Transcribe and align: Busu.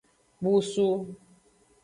Busu. 0.41 0.87